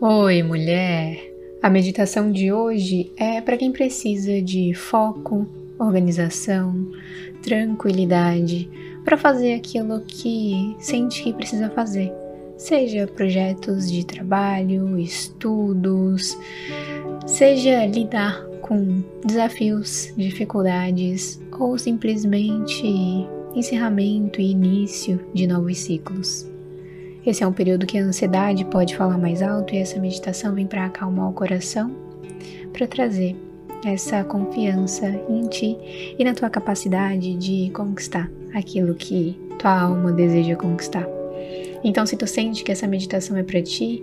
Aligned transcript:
Oi, 0.00 0.42
mulher! 0.42 1.32
A 1.62 1.70
meditação 1.70 2.32
de 2.32 2.52
hoje 2.52 3.12
é 3.16 3.40
para 3.40 3.56
quem 3.56 3.70
precisa 3.70 4.42
de 4.42 4.74
foco, 4.74 5.46
organização, 5.78 6.90
tranquilidade 7.40 8.68
para 9.04 9.16
fazer 9.16 9.54
aquilo 9.54 10.00
que 10.00 10.74
sente 10.80 11.22
que 11.22 11.32
precisa 11.32 11.70
fazer, 11.70 12.12
seja 12.56 13.06
projetos 13.06 13.90
de 13.90 14.04
trabalho, 14.04 14.98
estudos, 14.98 16.36
seja 17.24 17.86
lidar 17.86 18.44
com 18.62 19.00
desafios, 19.24 20.12
dificuldades 20.16 21.40
ou 21.56 21.78
simplesmente 21.78 22.84
encerramento 23.54 24.40
e 24.40 24.50
início 24.50 25.20
de 25.32 25.46
novos 25.46 25.78
ciclos. 25.78 26.52
Esse 27.26 27.42
é 27.42 27.46
um 27.46 27.52
período 27.52 27.86
que 27.86 27.96
a 27.96 28.02
ansiedade 28.02 28.64
pode 28.66 28.94
falar 28.96 29.16
mais 29.16 29.40
alto 29.40 29.74
e 29.74 29.78
essa 29.78 29.98
meditação 29.98 30.54
vem 30.54 30.66
para 30.66 30.84
acalmar 30.84 31.30
o 31.30 31.32
coração, 31.32 31.90
para 32.72 32.86
trazer 32.86 33.34
essa 33.84 34.22
confiança 34.24 35.06
em 35.28 35.46
ti 35.48 35.78
e 36.18 36.24
na 36.24 36.34
tua 36.34 36.50
capacidade 36.50 37.34
de 37.34 37.70
conquistar 37.70 38.30
aquilo 38.54 38.94
que 38.94 39.38
tua 39.58 39.80
alma 39.80 40.12
deseja 40.12 40.54
conquistar. 40.54 41.06
Então, 41.82 42.04
se 42.04 42.16
tu 42.16 42.26
sente 42.26 42.62
que 42.62 42.72
essa 42.72 42.86
meditação 42.86 43.36
é 43.36 43.42
para 43.42 43.62
ti, 43.62 44.02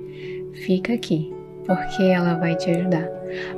fica 0.53 0.93
aqui, 0.93 1.31
porque 1.65 2.03
ela 2.03 2.35
vai 2.35 2.55
te 2.55 2.69
ajudar. 2.69 3.09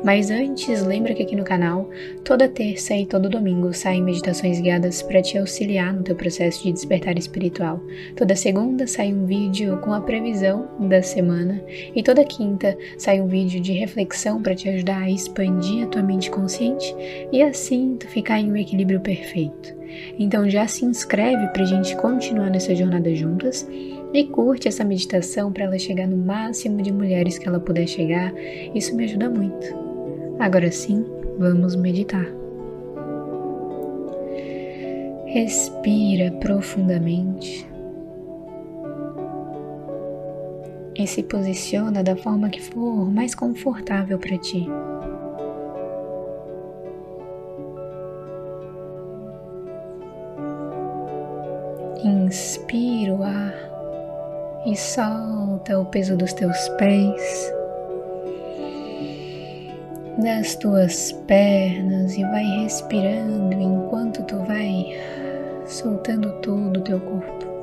Mas 0.03 0.29
antes, 0.29 0.83
lembra 0.83 1.13
que 1.13 1.23
aqui 1.23 1.35
no 1.35 1.43
canal, 1.43 1.89
toda 2.23 2.47
terça 2.47 2.95
e 2.95 3.05
todo 3.05 3.29
domingo 3.29 3.73
saem 3.73 4.03
meditações 4.03 4.59
guiadas 4.59 5.01
para 5.01 5.21
te 5.21 5.37
auxiliar 5.37 5.93
no 5.93 6.03
teu 6.03 6.15
processo 6.15 6.63
de 6.63 6.71
despertar 6.71 7.17
espiritual. 7.17 7.81
Toda 8.15 8.35
segunda 8.35 8.85
sai 8.85 9.13
um 9.13 9.25
vídeo 9.25 9.77
com 9.77 9.93
a 9.93 10.01
previsão 10.01 10.67
da 10.79 11.01
semana 11.01 11.61
e 11.95 12.03
toda 12.03 12.23
quinta 12.23 12.77
sai 12.97 13.19
um 13.19 13.27
vídeo 13.27 13.59
de 13.59 13.71
reflexão 13.71 14.41
para 14.41 14.55
te 14.55 14.69
ajudar 14.69 15.01
a 15.01 15.09
expandir 15.09 15.85
a 15.85 15.87
tua 15.87 16.03
mente 16.03 16.29
consciente 16.29 16.95
e 17.31 17.41
assim 17.41 17.95
tu 17.99 18.07
ficar 18.07 18.39
em 18.39 18.51
um 18.51 18.57
equilíbrio 18.57 18.99
perfeito. 18.99 19.83
Então 20.17 20.49
já 20.49 20.67
se 20.67 20.85
inscreve 20.85 21.47
para 21.47 21.63
a 21.63 21.67
gente 21.67 21.95
continuar 21.97 22.49
nessa 22.49 22.75
jornada 22.75 23.13
juntas 23.15 23.67
e 24.13 24.25
curte 24.25 24.67
essa 24.67 24.83
meditação 24.83 25.51
para 25.51 25.63
ela 25.63 25.79
chegar 25.79 26.07
no 26.07 26.15
máximo 26.15 26.81
de 26.81 26.91
mulheres 26.91 27.39
que 27.39 27.47
ela 27.47 27.59
puder 27.59 27.87
chegar. 27.87 28.31
Isso 28.75 28.95
me 28.95 29.05
ajuda 29.05 29.29
muito. 29.29 29.65
Agora 30.39 30.71
sim, 30.71 31.03
vamos 31.39 31.75
meditar. 31.75 32.27
Respira 35.25 36.31
profundamente 36.33 37.67
e 40.95 41.07
se 41.07 41.23
posiciona 41.23 42.03
da 42.03 42.15
forma 42.15 42.49
que 42.49 42.61
for 42.61 43.11
mais 43.11 43.33
confortável 43.33 44.19
para 44.19 44.37
ti. 44.37 44.67
Inspira 52.05 53.13
o 53.13 53.23
ar 53.23 53.72
e 54.65 54.75
solta 54.77 55.77
o 55.77 55.85
peso 55.85 56.15
dos 56.15 56.31
teus 56.33 56.69
pés, 56.77 57.53
das 60.17 60.55
tuas 60.55 61.11
pernas 61.27 62.15
e 62.17 62.23
vai 62.23 62.43
respirando 62.61 63.53
enquanto 63.53 64.23
tu 64.23 64.37
vai 64.37 64.97
soltando 65.65 66.31
todo 66.41 66.77
o 66.77 66.81
teu 66.81 66.99
corpo. 66.99 67.53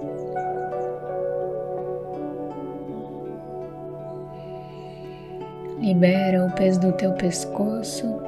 Libera 5.80 6.44
o 6.44 6.52
peso 6.52 6.80
do 6.80 6.92
teu 6.92 7.12
pescoço. 7.12 8.20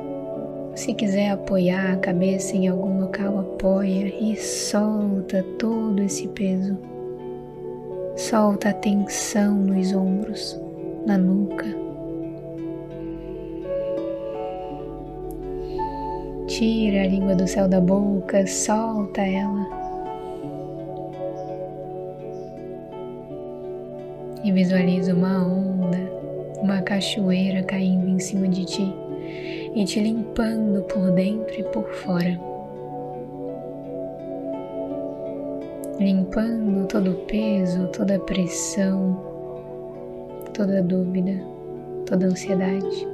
Se 0.74 0.94
quiser 0.94 1.32
apoiar 1.32 1.92
a 1.92 1.96
cabeça 1.96 2.56
em 2.56 2.66
algum 2.66 3.02
local, 3.02 3.40
apoia 3.40 4.06
e 4.06 4.34
solta 4.36 5.44
todo 5.58 6.02
esse 6.02 6.26
peso. 6.28 6.91
Solta 8.16 8.68
a 8.68 8.72
tensão 8.74 9.54
nos 9.54 9.94
ombros, 9.94 10.60
na 11.06 11.16
nuca. 11.16 11.64
Tira 16.46 17.02
a 17.02 17.06
língua 17.06 17.34
do 17.34 17.48
céu 17.48 17.66
da 17.66 17.80
boca, 17.80 18.46
solta 18.46 19.22
ela. 19.22 19.66
E 24.44 24.52
visualiza 24.52 25.14
uma 25.14 25.46
onda, 25.46 25.98
uma 26.60 26.82
cachoeira 26.82 27.62
caindo 27.62 28.08
em 28.08 28.18
cima 28.18 28.46
de 28.46 28.66
ti 28.66 28.94
e 29.74 29.84
te 29.86 30.00
limpando 30.00 30.82
por 30.82 31.10
dentro 31.12 31.58
e 31.58 31.64
por 31.64 31.88
fora. 31.88 32.51
Limpando 36.02 36.86
todo 36.86 37.12
o 37.12 37.26
peso, 37.26 37.88
toda 37.88 38.16
a 38.16 38.20
pressão, 38.20 39.20
toda 40.52 40.78
a 40.78 40.82
dúvida, 40.82 41.40
toda 42.06 42.26
a 42.26 42.28
ansiedade. 42.28 43.08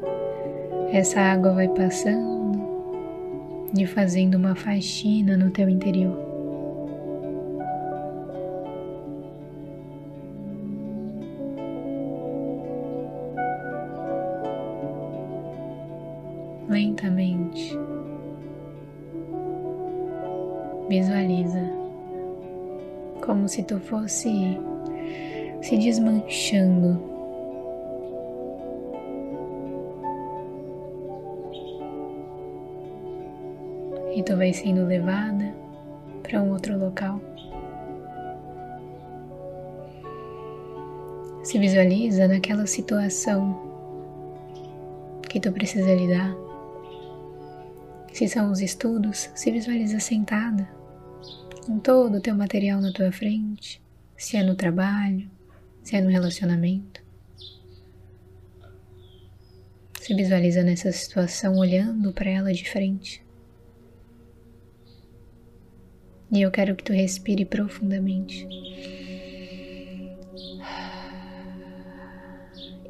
Essa 0.92 1.20
água 1.20 1.52
vai 1.52 1.68
passando 1.68 2.38
e 3.78 3.86
fazendo 3.86 4.36
uma 4.36 4.54
faxina 4.54 5.36
no 5.36 5.50
teu 5.50 5.68
interior. 5.68 6.27
Como 23.28 23.46
se 23.46 23.62
tu 23.62 23.78
fosse 23.78 24.58
se 25.60 25.76
desmanchando. 25.76 26.98
E 34.14 34.22
tu 34.22 34.34
vai 34.34 34.54
sendo 34.54 34.86
levada 34.86 35.54
para 36.22 36.40
um 36.42 36.52
outro 36.52 36.78
local. 36.78 37.20
Se 41.42 41.58
visualiza 41.58 42.26
naquela 42.26 42.66
situação 42.66 43.60
que 45.28 45.38
tu 45.38 45.52
precisa 45.52 45.94
lidar. 45.94 46.34
Se 48.10 48.26
são 48.26 48.50
os 48.50 48.62
estudos, 48.62 49.30
se 49.34 49.50
visualiza 49.50 50.00
sentada 50.00 50.77
com 51.68 51.78
todo 51.78 52.16
o 52.16 52.20
teu 52.20 52.34
material 52.34 52.80
na 52.80 52.90
tua 52.90 53.12
frente, 53.12 53.78
se 54.16 54.38
é 54.38 54.42
no 54.42 54.54
trabalho, 54.54 55.30
se 55.82 55.96
é 55.96 56.00
no 56.00 56.08
relacionamento. 56.08 57.04
Se 60.00 60.14
visualiza 60.14 60.62
nessa 60.62 60.90
situação 60.90 61.58
olhando 61.58 62.10
para 62.10 62.30
ela 62.30 62.54
de 62.54 62.66
frente. 62.66 63.22
E 66.32 66.40
eu 66.40 66.50
quero 66.50 66.74
que 66.74 66.82
tu 66.82 66.94
respire 66.94 67.44
profundamente. 67.44 68.48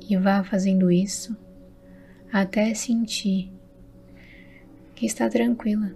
E 0.09 0.17
vá 0.17 0.44
fazendo 0.44 0.88
isso 0.88 1.37
até 2.33 2.72
sentir 2.75 3.50
que 4.94 5.05
está 5.05 5.28
tranquila 5.28 5.93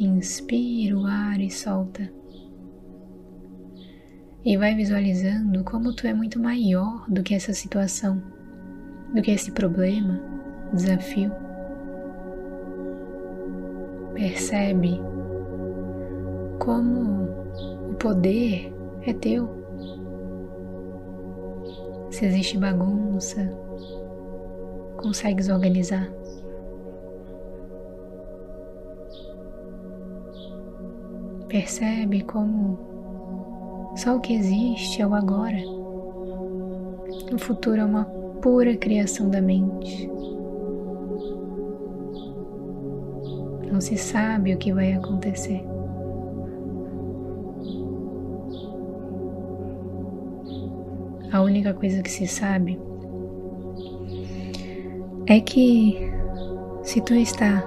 Inspira 0.00 0.96
o 0.96 1.06
ar 1.06 1.40
e 1.40 1.50
solta. 1.50 2.08
E 4.44 4.56
vai 4.56 4.72
visualizando 4.76 5.64
como 5.64 5.92
tu 5.92 6.06
é 6.06 6.14
muito 6.14 6.38
maior 6.38 7.04
do 7.10 7.20
que 7.20 7.34
essa 7.34 7.52
situação, 7.52 8.22
do 9.12 9.20
que 9.20 9.32
esse 9.32 9.50
problema, 9.50 10.20
desafio. 10.72 11.32
Percebe 14.14 15.00
como 16.60 17.24
o 17.90 17.94
poder 17.94 18.72
é 19.02 19.12
teu. 19.12 19.48
Se 22.12 22.24
existe 22.24 22.56
bagunça, 22.56 23.50
consegues 24.96 25.48
organizar. 25.48 26.17
Percebe 31.48 32.22
como 32.24 32.78
só 33.96 34.16
o 34.16 34.20
que 34.20 34.34
existe 34.34 35.00
é 35.00 35.06
o 35.06 35.14
agora. 35.14 35.56
O 37.32 37.38
futuro 37.38 37.80
é 37.80 37.84
uma 37.84 38.04
pura 38.42 38.76
criação 38.76 39.30
da 39.30 39.40
mente. 39.40 40.10
Não 43.72 43.80
se 43.80 43.96
sabe 43.96 44.54
o 44.54 44.58
que 44.58 44.72
vai 44.74 44.92
acontecer. 44.92 45.64
A 51.32 51.40
única 51.40 51.72
coisa 51.72 52.02
que 52.02 52.10
se 52.10 52.26
sabe 52.26 52.78
é 55.26 55.40
que 55.40 56.10
se 56.82 57.00
tu 57.00 57.14
está 57.14 57.62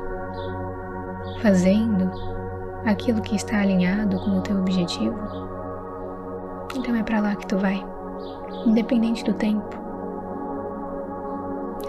fazendo 1.42 2.31
aquilo 2.86 3.22
que 3.22 3.36
está 3.36 3.62
alinhado 3.62 4.18
com 4.20 4.38
o 4.38 4.42
teu 4.42 4.58
objetivo, 4.58 5.16
então 6.76 6.96
é 6.96 7.04
para 7.04 7.20
lá 7.20 7.36
que 7.36 7.48
tu 7.48 7.58
vai, 7.58 7.84
independente 8.66 9.24
do 9.24 9.34
tempo. 9.34 9.70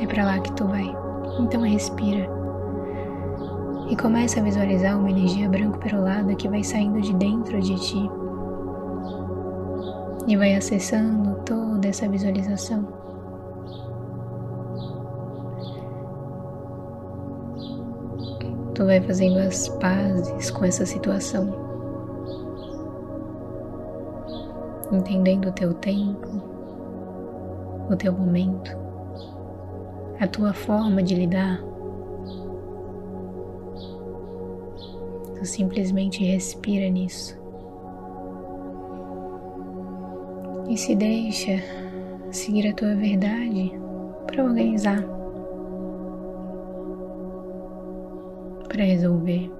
É 0.00 0.06
para 0.06 0.24
lá 0.24 0.40
que 0.40 0.52
tu 0.52 0.66
vai. 0.66 0.94
Então 1.38 1.62
respira. 1.62 2.28
E 3.88 3.96
começa 3.96 4.40
a 4.40 4.42
visualizar 4.42 4.98
uma 4.98 5.10
energia 5.10 5.48
branco 5.48 5.78
perolada 5.78 6.34
que 6.34 6.48
vai 6.48 6.64
saindo 6.64 7.00
de 7.00 7.14
dentro 7.14 7.60
de 7.60 7.74
ti. 7.76 8.10
E 10.26 10.36
vai 10.36 10.54
acessando 10.54 11.36
toda 11.44 11.88
essa 11.88 12.08
visualização. 12.08 13.01
Tu 18.82 18.86
vai 18.86 19.00
fazendo 19.00 19.38
as 19.38 19.68
pazes 19.68 20.50
com 20.50 20.64
essa 20.64 20.84
situação, 20.84 21.54
entendendo 24.90 25.50
o 25.50 25.52
teu 25.52 25.72
tempo, 25.72 26.28
o 27.88 27.94
teu 27.94 28.12
momento, 28.12 28.76
a 30.18 30.26
tua 30.26 30.52
forma 30.52 31.00
de 31.00 31.14
lidar. 31.14 31.62
Tu 35.38 35.46
simplesmente 35.46 36.24
respira 36.24 36.90
nisso 36.90 37.40
e 40.68 40.76
se 40.76 40.96
deixa 40.96 41.62
seguir 42.32 42.66
a 42.66 42.74
tua 42.74 42.96
verdade 42.96 43.72
para 44.26 44.42
organizar. 44.42 45.21
Para 48.72 48.84
resolver, 48.84 49.52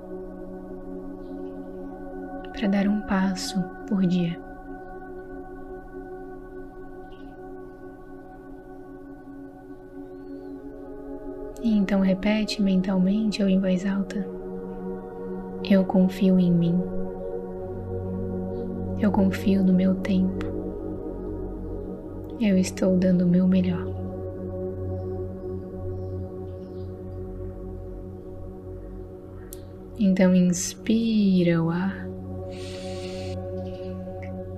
para 2.55 2.67
dar 2.67 2.89
um 2.89 3.03
passo 3.03 3.63
por 3.87 4.07
dia. 4.07 4.41
E 11.63 11.77
então 11.77 12.01
repete 12.01 12.63
mentalmente 12.63 13.43
ou 13.43 13.49
em 13.49 13.61
voz 13.61 13.85
alta: 13.85 14.27
Eu 15.69 15.85
confio 15.85 16.41
em 16.41 16.51
mim. 16.51 16.83
Eu 18.99 19.13
confio 19.13 19.63
no 19.63 19.75
meu 19.75 19.95
tempo. 19.97 20.47
Eu 22.41 22.57
estou 22.57 22.97
dando 22.97 23.27
o 23.27 23.29
meu 23.29 23.47
melhor. 23.47 24.02
Então 30.05 30.35
inspira 30.35 31.63
o 31.63 31.71
ar. 31.71 32.09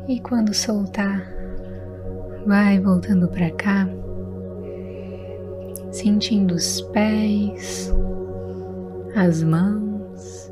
E 0.09 0.19
quando 0.21 0.55
soltar, 0.55 1.23
vai 2.47 2.81
voltando 2.81 3.29
para 3.29 3.51
cá, 3.51 3.87
sentindo 5.93 6.55
os 6.55 6.81
pés, 6.81 7.93
as 9.15 9.43
mãos 9.43 10.51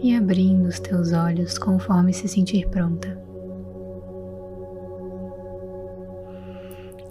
e 0.00 0.14
abrindo 0.14 0.68
os 0.68 0.78
teus 0.78 1.12
olhos 1.12 1.58
conforme 1.58 2.12
se 2.12 2.28
sentir 2.28 2.68
pronta. 2.68 3.20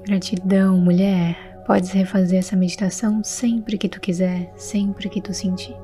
Gratidão, 0.07 0.78
mulher. 0.78 1.52
Podes 1.65 1.92
refazer 1.92 2.39
essa 2.39 2.56
meditação 2.56 3.24
sempre 3.24 3.77
que 3.77 3.88
tu 3.88 4.01
quiser, 4.01 4.51
sempre 4.57 5.10
que 5.10 5.21
tu 5.21 5.33
sentir. 5.33 5.75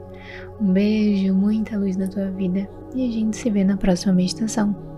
Um 0.59 0.73
beijo, 0.73 1.33
muita 1.33 1.77
luz 1.77 1.95
na 1.95 2.07
tua 2.07 2.29
vida 2.31 2.67
e 2.93 3.07
a 3.07 3.11
gente 3.11 3.37
se 3.37 3.49
vê 3.49 3.63
na 3.63 3.77
próxima 3.77 4.13
meditação. 4.13 4.88